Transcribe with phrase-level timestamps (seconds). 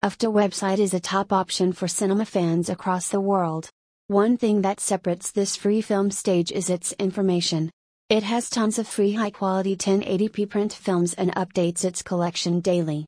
[0.00, 3.68] Afdah website is a top option for cinema fans across the world.
[4.06, 7.72] One thing that separates this free film stage is its information.
[8.08, 12.96] It has tons of free high quality 1080p print films and updates its collection daily.